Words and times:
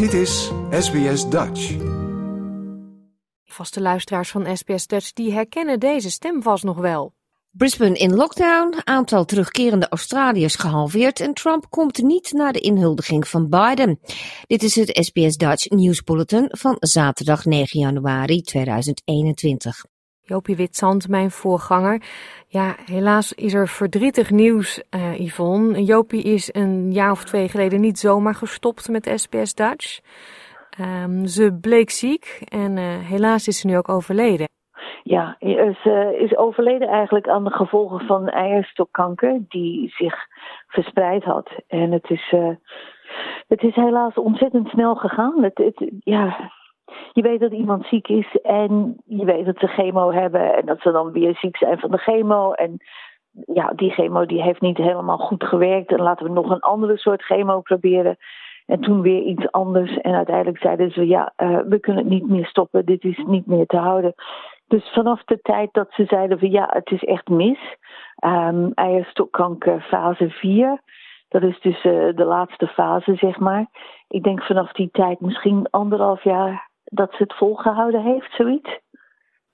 Dit 0.00 0.12
is 0.12 0.50
SBS 0.70 1.28
Dutch. 1.28 1.76
Vaste 3.44 3.80
luisteraars 3.80 4.30
van 4.30 4.56
SBS 4.56 4.86
Dutch 4.86 5.12
die 5.12 5.32
herkennen 5.32 5.80
deze 5.80 6.10
stem 6.10 6.42
vast 6.42 6.64
nog 6.64 6.76
wel. 6.76 7.14
Brisbane 7.50 7.96
in 7.96 8.14
lockdown, 8.14 8.74
aantal 8.84 9.24
terugkerende 9.24 9.88
Australiërs 9.88 10.56
gehalveerd 10.56 11.20
en 11.20 11.34
Trump 11.34 11.66
komt 11.70 12.02
niet 12.02 12.32
naar 12.32 12.52
de 12.52 12.60
inhuldiging 12.60 13.28
van 13.28 13.48
Biden. 13.48 14.00
Dit 14.46 14.62
is 14.62 14.74
het 14.74 14.98
SBS 15.04 15.36
Dutch 15.36 15.68
nieuwsbulletin 15.68 16.48
van 16.50 16.76
zaterdag 16.78 17.44
9 17.44 17.80
januari 17.80 18.42
2021. 18.42 19.84
Jopie 20.30 20.56
Witzand, 20.56 21.08
mijn 21.08 21.30
voorganger. 21.30 22.02
Ja, 22.48 22.74
helaas 22.84 23.32
is 23.32 23.54
er 23.54 23.68
verdrietig 23.68 24.30
nieuws, 24.30 24.82
uh, 24.90 25.20
Yvonne. 25.20 25.82
Jopie 25.82 26.22
is 26.22 26.54
een 26.54 26.92
jaar 26.92 27.10
of 27.10 27.24
twee 27.24 27.48
geleden 27.48 27.80
niet 27.80 27.98
zomaar 27.98 28.34
gestopt 28.34 28.88
met 28.88 29.12
SBS 29.14 29.54
Dutch. 29.54 30.00
Um, 30.80 31.26
ze 31.26 31.58
bleek 31.60 31.90
ziek 31.90 32.42
en 32.48 32.76
uh, 32.76 32.84
helaas 32.98 33.48
is 33.48 33.60
ze 33.60 33.66
nu 33.66 33.76
ook 33.76 33.88
overleden. 33.88 34.48
Ja, 35.02 35.36
ze 35.82 36.18
is 36.20 36.36
overleden 36.36 36.88
eigenlijk 36.88 37.28
aan 37.28 37.44
de 37.44 37.50
gevolgen 37.50 38.06
van 38.06 38.28
eierstokkanker 38.28 39.40
die 39.48 39.88
zich 39.88 40.14
verspreid 40.66 41.24
had. 41.24 41.50
En 41.66 41.92
het 41.92 42.10
is, 42.10 42.34
het 43.48 43.62
is 43.62 43.74
helaas 43.74 44.14
ontzettend 44.14 44.68
snel 44.68 44.94
gegaan. 44.94 45.42
Het, 45.42 45.58
het, 45.58 45.90
ja, 45.98 46.50
je 47.12 47.22
weet 47.22 47.40
dat 47.40 47.52
iemand 47.52 47.86
ziek 47.86 48.08
is 48.08 48.36
en 48.42 48.96
je 49.04 49.24
weet 49.24 49.44
dat 49.44 49.58
ze 49.58 49.66
chemo 49.66 50.12
hebben 50.12 50.54
en 50.54 50.66
dat 50.66 50.80
ze 50.80 50.92
dan 50.92 51.12
weer 51.12 51.36
ziek 51.36 51.56
zijn 51.56 51.78
van 51.78 51.90
de 51.90 51.98
chemo. 51.98 52.52
En 52.52 52.76
ja, 53.46 53.72
die 53.76 53.90
chemo 53.90 54.26
die 54.26 54.42
heeft 54.42 54.60
niet 54.60 54.76
helemaal 54.76 55.18
goed 55.18 55.44
gewerkt 55.44 55.90
en 55.90 56.02
laten 56.02 56.26
we 56.26 56.32
nog 56.32 56.50
een 56.50 56.60
andere 56.60 56.98
soort 56.98 57.22
chemo 57.22 57.60
proberen. 57.60 58.16
En 58.66 58.80
toen 58.80 59.00
weer 59.00 59.22
iets 59.22 59.50
anders. 59.50 59.96
En 59.96 60.14
uiteindelijk 60.14 60.58
zeiden 60.58 60.90
ze: 60.90 61.06
ja, 61.06 61.32
uh, 61.36 61.58
we 61.68 61.78
kunnen 61.80 62.02
het 62.02 62.12
niet 62.12 62.28
meer 62.28 62.46
stoppen. 62.46 62.84
Dit 62.84 63.04
is 63.04 63.22
niet 63.26 63.46
meer 63.46 63.66
te 63.66 63.76
houden. 63.76 64.14
Dus 64.68 64.92
vanaf 64.92 65.24
de 65.24 65.40
tijd 65.42 65.72
dat 65.72 65.88
ze 65.92 66.04
zeiden: 66.04 66.38
van 66.38 66.50
ja, 66.50 66.68
het 66.72 66.90
is 66.90 67.04
echt 67.04 67.28
mis. 67.28 67.58
Um, 68.24 68.72
eierstokkanker 68.74 69.80
fase 69.80 70.30
4. 70.30 70.80
Dat 71.28 71.42
is 71.42 71.60
dus 71.60 71.84
uh, 71.84 72.16
de 72.16 72.24
laatste 72.24 72.66
fase, 72.66 73.14
zeg 73.14 73.38
maar. 73.38 73.66
Ik 74.08 74.22
denk 74.22 74.42
vanaf 74.42 74.72
die 74.72 74.88
tijd 74.92 75.20
misschien 75.20 75.66
anderhalf 75.70 76.24
jaar 76.24 76.69
dat 76.90 77.10
ze 77.10 77.22
het 77.22 77.36
volgehouden 77.36 78.02
heeft, 78.02 78.34
zoiets. 78.34 78.78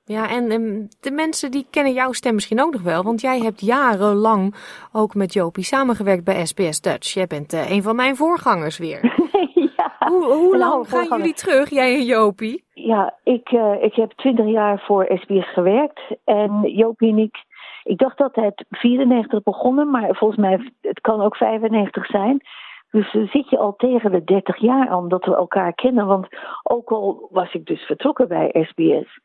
Ja, 0.05 0.29
en, 0.29 0.51
en 0.51 0.89
de 1.01 1.11
mensen 1.11 1.51
die 1.51 1.67
kennen 1.71 1.93
jouw 1.93 2.13
stem 2.13 2.35
misschien 2.35 2.63
ook 2.63 2.73
nog 2.73 2.83
wel, 2.83 3.03
want 3.03 3.21
jij 3.21 3.39
hebt 3.39 3.61
jarenlang 3.61 4.55
ook 4.93 5.15
met 5.15 5.33
Jopie 5.33 5.65
samengewerkt 5.65 6.25
bij 6.25 6.47
SBS 6.47 6.81
Dutch. 6.81 7.15
Jij 7.15 7.27
bent 7.27 7.55
uh, 7.55 7.71
een 7.71 7.83
van 7.83 7.97
mijn 7.97 8.17
voorgangers 8.17 8.79
weer. 8.79 9.01
ja, 9.77 10.09
hoe 10.09 10.25
hoe 10.25 10.57
lang 10.57 10.89
gaan 10.89 11.19
jullie 11.19 11.35
terug, 11.35 11.71
jij 11.71 11.95
en 11.95 12.05
Jopie? 12.05 12.65
Ja, 12.73 13.15
ik, 13.23 13.51
uh, 13.51 13.83
ik 13.83 13.95
heb 13.95 14.13
twintig 14.13 14.47
jaar 14.47 14.83
voor 14.87 15.07
SBS 15.15 15.53
gewerkt 15.53 16.01
en 16.25 16.61
Jopie 16.63 17.11
en 17.11 17.19
ik, 17.19 17.37
ik 17.83 17.99
dacht 17.99 18.19
dat 18.19 18.35
het 18.35 18.65
94 18.71 19.43
begonnen, 19.43 19.91
maar 19.91 20.15
volgens 20.17 20.41
mij 20.41 20.73
het 20.81 21.01
kan 21.01 21.21
ook 21.21 21.37
95 21.37 22.07
zijn. 22.07 22.43
Dus 22.91 23.15
uh, 23.15 23.29
zit 23.31 23.51
je 23.51 23.59
al 23.59 23.77
tegen 23.77 24.11
de 24.11 24.25
30 24.25 24.57
jaar 24.57 24.89
aan 24.89 25.09
dat 25.09 25.25
we 25.25 25.37
elkaar 25.37 25.75
kennen. 25.75 26.07
Want 26.07 26.29
ook 26.63 26.91
al 26.91 27.29
was 27.31 27.53
ik 27.53 27.67
dus 27.67 27.83
vertrokken 27.83 28.29
bij 28.29 28.67
SBS, 28.69 29.21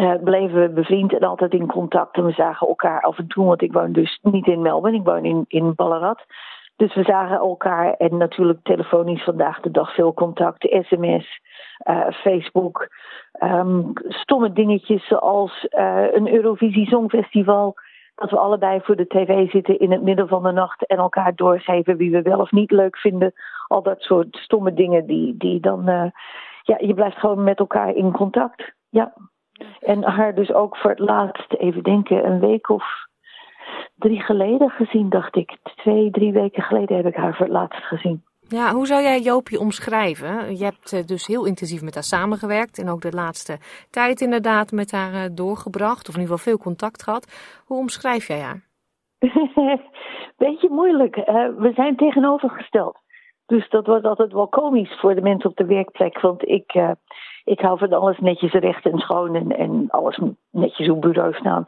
uh, 0.00 0.14
bleven 0.22 0.60
we 0.60 0.68
bevriend 0.68 1.12
en 1.12 1.28
altijd 1.28 1.52
in 1.52 1.66
contact. 1.66 2.16
En 2.16 2.24
we 2.24 2.32
zagen 2.32 2.68
elkaar 2.68 3.00
af 3.00 3.18
en 3.18 3.26
toe, 3.26 3.44
want 3.44 3.62
ik 3.62 3.72
woon 3.72 3.92
dus 3.92 4.18
niet 4.22 4.46
in 4.46 4.62
Melbourne, 4.62 4.98
ik 4.98 5.04
woon 5.04 5.24
in, 5.24 5.44
in 5.48 5.74
Ballarat. 5.74 6.24
Dus 6.76 6.94
we 6.94 7.02
zagen 7.02 7.36
elkaar 7.36 7.94
en 7.94 8.16
natuurlijk 8.16 8.58
telefonisch 8.62 9.24
vandaag 9.24 9.60
de 9.60 9.70
dag 9.70 9.94
veel 9.94 10.14
contact, 10.14 10.62
sms, 10.86 11.40
uh, 11.90 12.10
Facebook. 12.10 12.88
Um, 13.42 13.92
stomme 13.94 14.52
dingetjes 14.52 15.06
zoals 15.06 15.66
een 16.12 16.34
Eurovisie 16.34 16.86
Songfestival 16.86 17.74
dat 18.14 18.30
we 18.30 18.38
allebei 18.38 18.80
voor 18.80 18.96
de 18.96 19.06
tv 19.06 19.50
zitten 19.50 19.78
in 19.78 19.92
het 19.92 20.02
midden 20.02 20.28
van 20.28 20.42
de 20.42 20.52
nacht 20.52 20.86
en 20.86 20.96
elkaar 20.96 21.34
doorgeven 21.34 21.96
wie 21.96 22.10
we 22.10 22.22
wel 22.22 22.38
of 22.38 22.50
niet 22.50 22.70
leuk 22.70 22.98
vinden. 22.98 23.32
Al 23.66 23.82
dat 23.82 24.00
soort 24.00 24.36
stomme 24.36 24.74
dingen 24.74 25.06
die, 25.06 25.36
die 25.36 25.60
dan. 25.60 25.88
Uh, 25.88 26.04
ja, 26.62 26.76
je 26.78 26.94
blijft 26.94 27.18
gewoon 27.18 27.44
met 27.44 27.58
elkaar 27.58 27.94
in 27.94 28.12
contact. 28.12 28.72
Ja. 28.88 29.12
En 29.80 30.02
haar 30.02 30.34
dus 30.34 30.52
ook 30.52 30.76
voor 30.76 30.90
het 30.90 30.98
laatst, 30.98 31.52
even 31.52 31.82
denken, 31.82 32.26
een 32.26 32.40
week 32.40 32.68
of 32.68 32.84
drie 33.94 34.20
geleden 34.20 34.70
gezien, 34.70 35.08
dacht 35.08 35.36
ik. 35.36 35.56
Twee, 35.62 36.10
drie 36.10 36.32
weken 36.32 36.62
geleden 36.62 36.96
heb 36.96 37.06
ik 37.06 37.16
haar 37.16 37.34
voor 37.34 37.46
het 37.46 37.54
laatst 37.54 37.84
gezien. 37.84 38.24
Ja, 38.48 38.72
hoe 38.72 38.86
zou 38.86 39.02
jij 39.02 39.20
Joopje 39.20 39.58
omschrijven? 39.58 40.56
Je 40.56 40.64
hebt 40.64 41.08
dus 41.08 41.26
heel 41.26 41.44
intensief 41.44 41.82
met 41.82 41.94
haar 41.94 42.02
samengewerkt 42.02 42.78
en 42.78 42.88
ook 42.88 43.00
de 43.00 43.12
laatste 43.12 43.58
tijd 43.90 44.20
inderdaad 44.20 44.72
met 44.72 44.92
haar 44.92 45.34
doorgebracht, 45.34 46.08
of 46.08 46.14
in 46.14 46.20
ieder 46.20 46.36
geval 46.36 46.52
veel 46.52 46.62
contact 46.62 47.02
gehad. 47.02 47.60
Hoe 47.66 47.78
omschrijf 47.78 48.26
jij 48.26 48.40
haar? 48.40 48.60
Beetje 50.36 50.68
moeilijk. 50.70 51.16
We 51.58 51.72
zijn 51.74 51.96
tegenovergesteld. 51.96 53.02
Dus 53.46 53.68
dat 53.68 53.86
wordt 53.86 54.04
altijd 54.04 54.32
wel 54.32 54.48
komisch 54.48 55.00
voor 55.00 55.14
de 55.14 55.20
mensen 55.20 55.50
op 55.50 55.56
de 55.56 55.64
werkplek. 55.64 56.20
Want 56.20 56.48
ik, 56.48 56.74
uh, 56.74 56.90
ik 57.44 57.60
hou 57.60 57.78
van 57.78 57.92
alles 57.92 58.18
netjes 58.18 58.52
recht 58.52 58.84
en 58.84 58.98
schoon 58.98 59.34
en, 59.34 59.56
en 59.56 59.86
alles 59.90 60.20
netjes 60.50 60.90
op 60.90 61.00
bureau 61.00 61.34
staan. 61.34 61.64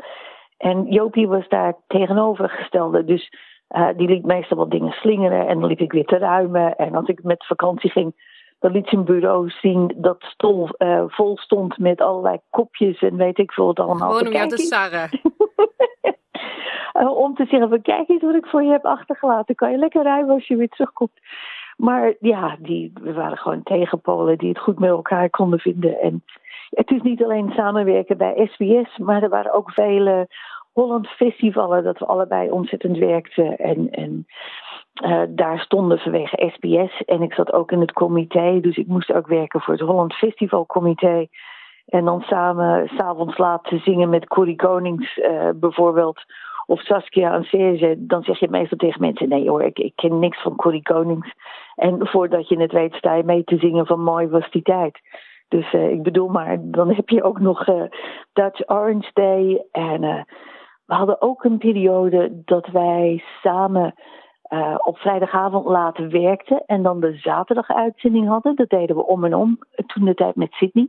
En 0.57 0.87
Jopie 0.87 1.29
was 1.29 1.49
daar 1.49 1.75
tegenovergestelde. 1.87 3.05
Dus 3.05 3.33
uh, 3.71 3.89
die 3.97 4.09
liet 4.09 4.25
meestal 4.25 4.57
wat 4.57 4.71
dingen 4.71 4.93
slingeren 4.93 5.47
en 5.47 5.61
dan 5.61 5.69
liep 5.69 5.81
ik 5.81 5.93
weer 5.93 6.05
te 6.05 6.19
ruimen. 6.19 6.77
En 6.77 6.95
als 6.95 7.09
ik 7.09 7.23
met 7.23 7.47
vakantie 7.47 7.91
ging, 7.91 8.15
dan 8.59 8.73
liet 8.73 8.89
zijn 8.89 9.05
bureau 9.05 9.51
zien 9.51 9.95
dat 9.97 10.23
stol 10.23 10.69
uh, 10.79 11.05
vol 11.07 11.39
stond 11.39 11.79
met 11.79 12.01
allerlei 12.01 12.39
kopjes 12.51 12.99
en 12.99 13.17
weet 13.17 13.39
ik 13.39 13.53
veel 13.53 13.67
wat 13.67 13.81
allemaal. 13.81 14.11
Gewoon 14.11 14.27
om 14.27 14.33
jou 14.33 14.49
te 14.49 14.57
sarren. 14.57 15.11
uh, 16.93 17.17
om 17.25 17.35
te 17.35 17.45
zeggen 17.45 17.69
van 17.69 17.83
kijk 17.83 18.09
eens 18.09 18.23
wat 18.23 18.35
ik 18.35 18.47
voor 18.47 18.63
je 18.63 18.71
heb 18.71 18.85
achtergelaten. 18.85 19.55
Kan 19.55 19.71
je 19.71 19.79
lekker 19.79 20.03
ruimen 20.03 20.35
als 20.35 20.47
je 20.47 20.57
weer 20.57 20.69
terugkomt. 20.69 21.21
Maar 21.77 22.15
ja, 22.21 22.57
die, 22.59 22.93
we 23.03 23.13
waren 23.13 23.39
gewoon 23.39 23.63
tegenpolen 23.63 24.39
die 24.39 24.49
het 24.49 24.59
goed 24.59 24.79
met 24.79 24.91
elkaar 24.91 25.31
konden 25.31 25.59
vinden. 25.59 26.01
En 26.01 26.25
het 26.71 26.91
is 26.91 27.03
niet 27.03 27.23
alleen 27.25 27.53
samenwerken 27.57 28.17
bij 28.17 28.49
SBS, 28.53 28.99
maar 28.99 29.23
er 29.23 29.29
waren 29.29 29.53
ook 29.53 29.73
vele 29.73 30.29
Holland 30.77 31.09
Festivalen, 31.09 31.85
dat 31.85 31.99
we 31.99 32.07
allebei 32.07 32.51
ontzettend 32.51 32.99
werkten. 32.99 33.57
En, 33.59 33.91
en 33.91 34.27
uh, 35.05 35.23
daar 35.29 35.59
stonden 35.59 35.99
vanwege 35.99 36.51
SBS. 36.55 37.05
En 37.05 37.23
ik 37.23 37.33
zat 37.33 37.53
ook 37.53 37.73
in 37.73 37.81
het 37.81 37.93
comité, 37.93 38.61
dus 38.61 38.77
ik 38.77 38.87
moest 38.87 39.13
ook 39.13 39.27
werken 39.27 39.61
voor 39.61 39.75
het 39.75 39.83
Holland 39.83 40.15
Festival 40.15 40.67
Comité. 40.67 41.27
En 41.87 42.05
dan 42.05 42.21
samen 42.21 42.89
s'avonds 42.89 43.39
laten 43.39 43.81
zingen 43.81 44.09
met 44.09 44.27
Corrie 44.27 44.57
Konings 44.57 45.17
uh, 45.17 45.49
bijvoorbeeld. 45.55 46.25
Of 46.67 46.81
Saskia 46.81 47.35
en 47.35 47.45
Serge. 47.45 47.95
Dan 47.99 48.23
zeg 48.23 48.39
je 48.39 48.49
meestal 48.49 48.79
tegen 48.79 49.01
mensen: 49.01 49.29
nee 49.29 49.49
hoor, 49.49 49.63
ik, 49.63 49.79
ik 49.79 49.93
ken 49.95 50.19
niks 50.19 50.43
van 50.43 50.57
Corrie 50.57 50.83
Konings. 50.83 51.33
En 51.75 52.07
voordat 52.07 52.49
je 52.49 52.61
het 52.61 52.73
weet, 52.73 52.95
sta 52.95 53.15
je 53.15 53.25
mee 53.25 53.45
te 53.45 53.59
zingen 53.59 53.87
van 53.87 54.01
mooi 54.01 54.29
was 54.29 54.51
die 54.51 54.63
tijd. 54.63 54.99
Dus 55.49 55.73
uh, 55.73 55.91
ik 55.91 56.03
bedoel 56.03 56.29
maar, 56.29 56.59
dan 56.61 56.95
heb 56.95 57.09
je 57.09 57.23
ook 57.23 57.41
nog 57.41 57.65
Dutch 58.33 58.69
Orange 58.69 59.11
Day. 59.13 59.65
En 59.73 60.27
we 60.87 60.95
hadden 60.95 61.21
ook 61.21 61.45
een 61.45 61.59
periode 61.59 62.43
dat 62.45 62.67
wij 62.67 63.23
samen 63.43 63.95
uh, 64.53 64.75
op 64.79 64.99
vrijdagavond 64.99 65.67
later 65.67 66.09
werkten 66.11 66.63
en 66.67 66.83
dan 66.83 67.01
de 67.01 67.17
zaterdaguitzending 67.17 68.29
hadden. 68.29 68.57
Dat 68.57 68.69
deden 68.69 68.97
we 68.97 69.07
om 69.07 69.25
en 69.25 69.35
om, 69.35 69.59
toen 69.87 70.05
de 70.05 70.15
tijd 70.15 70.37
met 70.37 70.53
Sydney. 70.53 70.89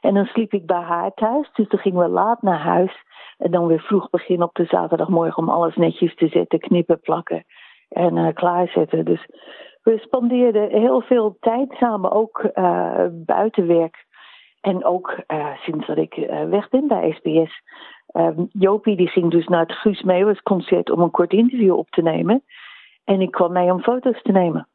En 0.00 0.14
dan 0.14 0.24
sliep 0.24 0.52
ik 0.52 0.66
bij 0.66 0.80
haar 0.80 1.14
thuis, 1.14 1.50
dus 1.52 1.68
dan 1.68 1.78
gingen 1.78 2.00
we 2.00 2.08
laat 2.08 2.42
naar 2.42 2.58
huis. 2.58 3.06
En 3.38 3.50
dan 3.50 3.66
weer 3.66 3.80
vroeg 3.80 4.10
beginnen 4.10 4.46
op 4.46 4.54
de 4.54 4.64
zaterdagmorgen 4.64 5.42
om 5.42 5.48
alles 5.48 5.76
netjes 5.76 6.14
te 6.14 6.28
zetten, 6.28 6.58
knippen, 6.58 7.00
plakken 7.00 7.44
en 7.88 8.16
uh, 8.16 8.28
klaarzetten. 8.34 9.04
Dus 9.04 9.26
we 9.82 9.98
spandeerden 9.98 10.70
heel 10.70 11.00
veel 11.00 11.36
tijd 11.40 11.72
samen, 11.72 12.10
ook 12.10 12.48
uh, 12.54 13.06
buiten 13.10 13.66
werk. 13.66 14.06
En 14.60 14.84
ook 14.84 15.16
sinds 15.62 15.86
dat 15.86 15.96
ik 15.96 16.14
weg 16.50 16.68
ben 16.68 16.88
bij 16.88 17.12
SBS 17.12 17.62
Um, 18.12 18.48
Jopie 18.52 18.96
die 18.96 19.08
ging 19.08 19.30
dus 19.30 19.46
naar 19.46 19.60
het 19.60 19.72
Guus 19.72 20.02
Meeuwis 20.02 20.42
concert 20.42 20.90
om 20.90 21.00
een 21.00 21.10
kort 21.10 21.32
interview 21.32 21.76
op 21.76 21.90
te 21.90 22.02
nemen. 22.02 22.42
En 23.04 23.20
ik 23.20 23.30
kwam 23.30 23.52
mee 23.52 23.72
om 23.72 23.82
foto's 23.82 24.22
te 24.22 24.32
nemen. 24.32 24.68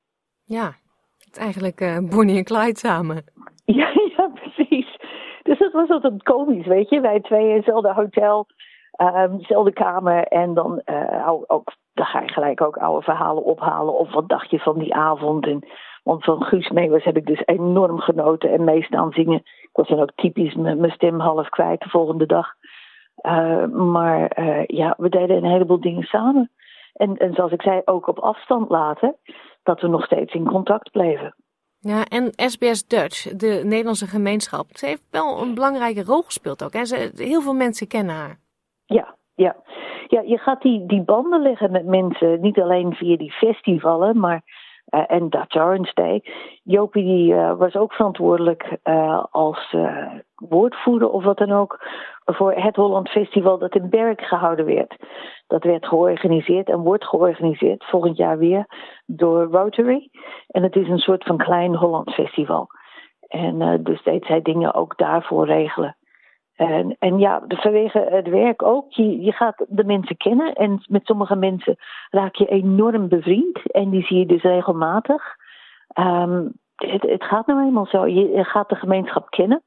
Ja, 0.44 0.65
het 1.18 1.30
is 1.31 1.38
eigenlijk 1.38 1.81
uh, 1.81 1.97
Bonnie 2.09 2.38
en 2.38 2.44
Clyde 2.44 2.80
samen. 2.80 3.24
Ja, 3.65 3.91
ja, 4.18 4.31
precies. 4.33 4.97
Dus 5.44 5.59
dat 5.59 5.71
was 5.71 5.89
altijd 5.89 6.24
komisch, 6.24 6.65
weet 6.65 6.89
je. 6.89 7.01
Wij 7.01 7.19
twee 7.19 7.50
in 7.50 7.56
hetzelfde 7.56 7.94
hotel, 7.94 8.47
um, 8.97 9.38
dezelfde 9.38 9.74
kamer. 9.74 10.24
En 10.24 10.53
dan, 10.53 10.81
uh, 10.85 11.30
ook, 11.47 11.74
dan 11.94 12.06
ga 12.06 12.21
je 12.21 12.33
gelijk 12.33 12.62
ook 12.62 12.77
oude 12.77 13.03
verhalen 13.03 13.44
ophalen. 13.44 13.97
Of 13.97 14.13
wat 14.13 14.30
dacht 14.30 14.50
je 14.50 14.59
van 14.59 14.80
die 14.80 14.94
avond? 14.94 15.45
En, 15.45 15.68
want 16.03 16.24
van 16.24 16.44
Guus 16.44 16.69
Meeuwis 16.69 17.03
heb 17.03 17.18
ik 17.18 17.25
dus 17.25 17.41
enorm 17.45 18.00
genoten 18.00 18.51
en 18.51 18.63
meestaan 18.63 19.12
zingen. 19.12 19.38
Ik 19.62 19.69
was 19.71 19.88
dan 19.88 20.00
ook 20.00 20.12
typisch 20.15 20.56
mijn 20.56 20.91
stem 20.91 21.19
half 21.19 21.50
kwijt 21.50 21.81
de 21.81 21.89
volgende 21.89 22.25
dag. 22.25 22.47
Uh, 23.21 23.65
maar 23.65 24.39
uh, 24.39 24.65
ja, 24.65 24.94
we 24.98 25.10
deden 25.10 25.38
een 25.38 25.51
heleboel 25.51 25.80
dingen 25.81 26.04
samen. 26.04 26.51
En, 26.94 27.18
en 27.18 27.33
zoals 27.33 27.51
ik 27.51 27.62
zei, 27.62 27.81
ook 27.86 28.07
op 28.07 28.19
afstand 28.19 28.69
laten, 28.69 29.15
dat 29.63 29.81
we 29.81 29.88
nog 29.88 30.06
steeds 30.06 30.33
in 30.33 30.45
contact 30.45 30.92
bleven. 30.92 31.36
Ja, 31.80 32.06
en 32.06 32.31
SBS 32.36 32.88
Dutch, 32.88 33.36
de 33.36 33.62
Nederlandse 33.63 34.07
gemeenschap, 34.07 34.65
ze 34.69 34.86
heeft 34.86 35.07
wel 35.12 35.42
een 35.42 35.54
belangrijke 35.54 36.04
rol 36.04 36.21
gespeeld 36.21 36.63
ook. 36.63 36.71
En 36.71 36.86
ze, 36.86 37.12
heel 37.15 37.42
veel 37.42 37.54
mensen 37.54 37.88
kennen 37.88 38.15
haar. 38.15 38.39
Ja, 38.86 39.16
ja. 39.36 39.56
Ja, 40.07 40.21
je 40.21 40.38
gaat 40.38 40.62
die, 40.62 40.86
die 40.86 41.01
banden 41.01 41.42
leggen 41.42 41.71
met 41.71 41.86
mensen, 41.86 42.42
niet 42.42 42.59
alleen 42.59 42.94
via 42.94 43.18
die 43.18 43.31
festivalen, 43.31 44.19
maar 44.19 44.42
uh, 44.89 45.04
en 45.07 45.30
Dutch 45.30 45.56
Orange 45.56 45.92
Day. 45.94 46.24
Jopie 46.63 47.04
die, 47.04 47.33
uh, 47.33 47.57
was 47.57 47.75
ook 47.75 47.94
verantwoordelijk 47.94 48.77
uh, 48.83 49.24
als 49.31 49.75
woordvoerder 50.50 51.10
of 51.10 51.24
wat 51.24 51.38
dan 51.38 51.51
ook 51.51 51.86
voor 52.25 52.54
het 52.54 52.75
Holland 52.75 53.10
Festival 53.10 53.57
dat 53.57 53.75
in 53.75 53.90
Berk 53.90 54.22
gehouden 54.22 54.66
werd. 54.66 54.95
Dat 55.48 55.63
werd 55.63 55.88
georganiseerd 55.88 56.69
en 56.69 56.80
wordt 56.80 57.06
georganiseerd 57.06 57.84
volgend 57.84 58.18
jaar 58.18 58.38
weer 58.38 58.66
door 59.06 59.44
Rotary. 59.44 60.10
En 60.48 60.63
het 60.63 60.75
is 60.75 60.88
een 60.88 61.00
soort 61.00 61.24
van 61.24 61.38
klein 61.38 61.75
Holland 61.75 62.13
Festival. 62.13 62.68
En 63.28 63.84
dus 63.84 64.04
deed 64.04 64.25
zij 64.25 64.42
dingen 64.42 64.74
ook 64.74 64.98
daarvoor 64.98 65.45
regelen. 65.45 65.98
En, 66.56 66.95
en 67.00 67.19
ja, 67.19 67.44
vanwege 67.48 68.00
het 68.00 68.28
werk 68.28 68.63
ook. 68.63 68.92
Je, 68.92 69.31
gaat 69.31 69.66
de 69.68 69.84
mensen 69.84 70.18
kennen 70.18 70.54
en 70.54 70.84
met 70.88 71.06
sommige 71.06 71.36
mensen 71.36 71.75
raak 72.10 72.36
je 72.36 72.45
enorm 72.45 73.07
bevriend. 73.07 73.72
En 73.72 73.90
die 73.90 74.06
zie 74.06 74.19
je 74.19 74.25
dus 74.25 74.42
regelmatig. 74.42 75.24
Um, 76.00 76.51
het, 76.75 77.01
het, 77.01 77.24
gaat 77.24 77.48
nou 77.48 77.66
eenmaal 77.66 77.86
zo. 77.86 78.07
Je 78.07 78.44
gaat 78.44 78.69
de 78.69 78.75
gemeenschap 78.75 79.30
kennen. 79.30 79.63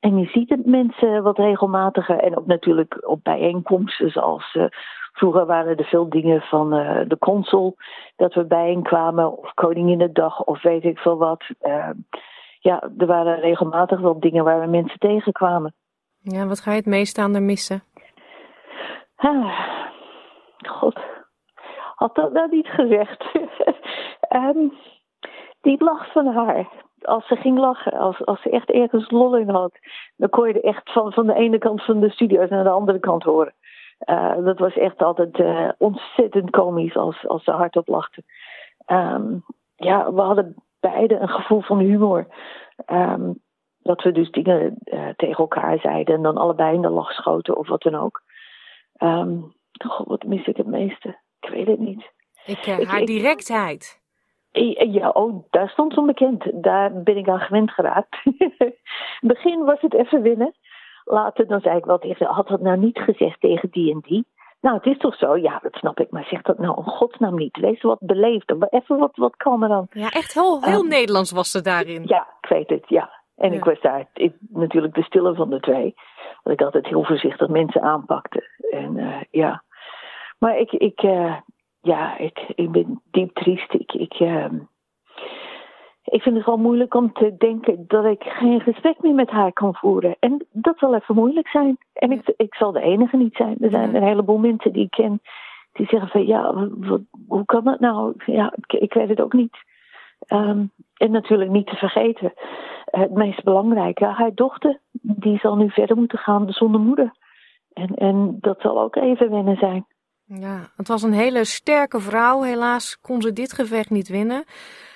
En 0.00 0.18
je 0.18 0.26
ziet 0.26 0.48
het 0.48 0.66
mensen 0.66 1.22
wat 1.22 1.38
regelmatiger. 1.38 2.18
En 2.18 2.36
ook 2.36 2.46
natuurlijk 2.46 3.08
op 3.08 3.24
bijeenkomsten 3.24 4.10
zoals... 4.10 4.54
Uh, 4.54 4.64
vroeger 5.12 5.46
waren 5.46 5.76
er 5.76 5.84
veel 5.84 6.08
dingen 6.08 6.40
van 6.40 6.74
uh, 6.74 7.00
de 7.08 7.18
consul 7.18 7.76
dat 8.16 8.34
we 8.34 8.44
bijeenkwamen. 8.44 9.38
Of 9.38 9.54
Koninginnedag 9.54 10.42
of 10.42 10.62
weet 10.62 10.84
ik 10.84 10.98
veel 10.98 11.16
wat. 11.16 11.44
Uh, 11.62 11.90
ja, 12.60 12.90
er 12.98 13.06
waren 13.06 13.40
regelmatig 13.40 14.00
wel 14.00 14.20
dingen 14.20 14.44
waar 14.44 14.60
we 14.60 14.66
mensen 14.66 14.98
tegenkwamen. 14.98 15.74
Ja, 16.18 16.46
wat 16.46 16.60
ga 16.60 16.70
je 16.70 16.76
het 16.76 16.86
meest 16.86 17.18
aan 17.18 17.34
er 17.34 17.42
missen? 17.42 17.82
Ah, 19.16 19.58
God, 20.68 21.00
had 21.94 22.14
dat 22.14 22.32
nou 22.32 22.48
niet 22.50 22.68
gezegd. 22.68 23.24
um, 24.34 24.72
die 25.62 25.84
lach 25.84 26.12
van 26.12 26.26
haar. 26.26 26.68
Als 27.02 27.26
ze 27.26 27.36
ging 27.36 27.58
lachen, 27.58 27.92
als, 27.92 28.24
als 28.24 28.42
ze 28.42 28.50
echt 28.50 28.70
ergens 28.70 29.10
lol 29.10 29.36
in 29.36 29.48
had, 29.48 29.72
dan 30.16 30.28
kon 30.28 30.48
je 30.48 30.54
er 30.54 30.64
echt 30.64 30.92
van, 30.92 31.12
van 31.12 31.26
de 31.26 31.34
ene 31.34 31.58
kant 31.58 31.84
van 31.84 32.00
de 32.00 32.10
studio's 32.10 32.48
naar 32.48 32.64
de 32.64 32.70
andere 32.70 32.98
kant 32.98 33.22
horen. 33.22 33.54
Uh, 34.10 34.44
dat 34.44 34.58
was 34.58 34.74
echt 34.76 35.02
altijd 35.02 35.38
uh, 35.38 35.68
ontzettend 35.78 36.50
komisch 36.50 36.96
als, 36.96 37.26
als 37.26 37.44
ze 37.44 37.50
hardop 37.50 37.88
lachten. 37.88 38.24
Um, 38.86 39.44
ja, 39.76 40.12
we 40.12 40.20
hadden 40.20 40.54
beide 40.80 41.16
een 41.16 41.28
gevoel 41.28 41.60
van 41.60 41.78
humor. 41.78 42.26
Um, 42.86 43.40
dat 43.82 44.02
we 44.02 44.12
dus 44.12 44.30
dingen 44.30 44.76
uh, 44.84 45.08
tegen 45.16 45.36
elkaar 45.36 45.78
zeiden 45.78 46.14
en 46.14 46.22
dan 46.22 46.36
allebei 46.36 46.74
in 46.74 46.82
de 46.82 46.90
lach 46.90 47.12
schoten 47.12 47.56
of 47.56 47.68
wat 47.68 47.82
dan 47.82 47.94
ook. 47.94 48.22
Um, 48.98 49.54
God, 49.86 50.06
wat 50.06 50.24
mis 50.24 50.46
ik 50.46 50.56
het 50.56 50.66
meeste? 50.66 51.18
Ik 51.40 51.48
weet 51.48 51.66
het 51.66 51.78
niet. 51.78 52.12
Ik, 52.44 52.64
haar 52.64 53.00
ik, 53.00 53.06
directheid. 53.06 53.99
Ik, 54.52 54.92
ja, 54.92 55.08
oh, 55.08 55.44
daar 55.50 55.68
stond 55.68 55.96
onbekend. 55.96 56.62
Daar 56.62 57.02
ben 57.02 57.16
ik 57.16 57.28
aan 57.28 57.40
gewend 57.40 57.70
geraakt. 57.70 58.16
In 58.24 58.54
het 58.58 58.74
begin 59.20 59.64
was 59.64 59.80
het 59.80 59.94
even 59.94 60.22
winnen. 60.22 60.54
Later 61.04 61.46
dan 61.46 61.60
zei 61.60 61.76
ik 61.76 61.84
wel 61.84 61.98
tegen 61.98 62.26
had 62.26 62.48
dat 62.48 62.60
nou 62.60 62.78
niet 62.78 62.98
gezegd 62.98 63.40
tegen 63.40 63.68
die 63.70 63.92
en 63.92 64.00
die? 64.02 64.26
Nou, 64.60 64.76
het 64.76 64.86
is 64.86 64.98
toch 64.98 65.14
zo? 65.14 65.36
Ja, 65.36 65.58
dat 65.62 65.74
snap 65.74 66.00
ik. 66.00 66.10
Maar 66.10 66.24
zeg 66.24 66.42
dat 66.42 66.58
nou 66.58 66.76
om 66.76 66.84
godsnaam 66.84 67.34
niet. 67.34 67.56
Wees 67.56 67.82
wat 67.82 67.98
beleefd. 68.00 68.54
Even 68.70 68.98
wat, 68.98 69.16
wat 69.16 69.36
kalmer 69.36 69.68
dan. 69.68 69.86
Ja, 69.90 70.10
echt 70.10 70.34
heel, 70.34 70.62
heel 70.62 70.82
um, 70.82 70.88
Nederlands 70.88 71.32
was 71.32 71.50
ze 71.50 71.62
daarin. 71.62 72.02
Ja, 72.06 72.26
ik 72.40 72.48
weet 72.48 72.68
het, 72.68 72.88
ja. 72.88 73.10
En 73.36 73.50
ja. 73.50 73.56
ik 73.56 73.64
was 73.64 73.80
daar 73.80 74.06
ik, 74.14 74.34
natuurlijk 74.48 74.94
de 74.94 75.02
stille 75.02 75.34
van 75.34 75.50
de 75.50 75.60
twee. 75.60 75.94
Dat 76.42 76.52
ik 76.52 76.62
altijd 76.62 76.86
heel 76.86 77.04
voorzichtig 77.04 77.48
mensen 77.48 77.82
aanpakte. 77.82 78.48
En 78.70 78.96
uh, 78.96 79.20
ja. 79.30 79.62
Maar 80.38 80.58
ik, 80.58 80.72
ik, 80.72 81.02
uh, 81.02 81.36
ja, 81.80 82.18
ik, 82.18 82.52
ik 82.54 82.70
ben 82.70 83.00
diep 83.10 83.34
triest. 83.34 83.72
Ik, 83.72 83.92
ik, 83.92 84.20
uh, 84.20 84.44
ik 86.04 86.22
vind 86.22 86.36
het 86.36 86.46
wel 86.46 86.58
moeilijk 86.58 86.94
om 86.94 87.12
te 87.12 87.36
denken 87.36 87.84
dat 87.86 88.04
ik 88.04 88.22
geen 88.22 88.60
gesprek 88.60 89.02
meer 89.02 89.14
met 89.14 89.30
haar 89.30 89.52
kan 89.52 89.74
voeren. 89.74 90.16
En 90.20 90.46
dat 90.52 90.78
zal 90.78 90.94
even 90.94 91.14
moeilijk 91.14 91.48
zijn. 91.48 91.78
En 91.92 92.12
ik, 92.12 92.32
ik 92.36 92.54
zal 92.54 92.72
de 92.72 92.80
enige 92.80 93.16
niet 93.16 93.36
zijn. 93.36 93.56
Er 93.60 93.70
zijn 93.70 93.94
een 93.94 94.02
heleboel 94.02 94.38
mensen 94.38 94.72
die 94.72 94.84
ik 94.84 94.90
ken 94.90 95.20
die 95.72 95.86
zeggen 95.86 96.08
van 96.08 96.26
ja, 96.26 96.68
wat, 96.78 97.00
hoe 97.28 97.44
kan 97.44 97.64
dat 97.64 97.80
nou? 97.80 98.14
Ja, 98.26 98.52
ik, 98.56 98.80
ik 98.80 98.94
weet 98.94 99.08
het 99.08 99.20
ook 99.20 99.32
niet. 99.32 99.56
Um, 100.28 100.70
en 100.96 101.10
natuurlijk 101.10 101.50
niet 101.50 101.66
te 101.66 101.76
vergeten, 101.76 102.32
het 102.84 103.10
meest 103.10 103.44
belangrijke, 103.44 104.04
haar 104.04 104.34
dochter, 104.34 104.80
die 104.92 105.38
zal 105.38 105.56
nu 105.56 105.70
verder 105.70 105.96
moeten 105.96 106.18
gaan 106.18 106.52
zonder 106.52 106.80
moeder. 106.80 107.12
En, 107.72 107.94
en 107.94 108.38
dat 108.40 108.60
zal 108.60 108.80
ook 108.80 108.96
even 108.96 109.30
wennen 109.30 109.56
zijn. 109.56 109.86
Ja, 110.38 110.70
het 110.76 110.88
was 110.88 111.02
een 111.02 111.12
hele 111.12 111.44
sterke 111.44 112.00
vrouw. 112.00 112.42
Helaas 112.42 112.98
kon 113.00 113.22
ze 113.22 113.32
dit 113.32 113.52
gevecht 113.52 113.90
niet 113.90 114.08
winnen. 114.08 114.44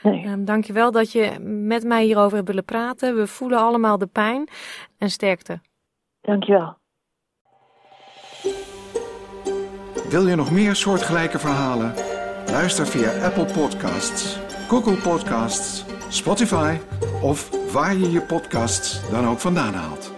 Nee. 0.02 0.26
Um, 0.26 0.44
dankjewel 0.44 0.90
dat 0.90 1.12
je 1.12 1.38
met 1.40 1.84
mij 1.84 2.04
hierover 2.04 2.34
hebt 2.36 2.48
willen 2.48 2.64
praten. 2.64 3.16
We 3.16 3.26
voelen 3.26 3.58
allemaal 3.58 3.98
de 3.98 4.06
pijn 4.06 4.48
en 4.98 5.10
sterkte. 5.10 5.60
Dankjewel. 6.20 6.76
Wil 10.08 10.26
je 10.26 10.34
nog 10.34 10.50
meer 10.50 10.74
soortgelijke 10.74 11.38
verhalen? 11.38 11.94
Luister 12.46 12.86
via 12.86 13.24
Apple 13.24 13.44
Podcasts, 13.52 14.38
Google 14.68 14.96
Podcasts, 14.96 15.84
Spotify 16.08 16.76
of 17.22 17.72
waar 17.72 17.96
je 17.96 18.10
je 18.10 18.20
podcasts 18.20 19.10
dan 19.10 19.26
ook 19.26 19.38
vandaan 19.38 19.74
haalt. 19.74 20.13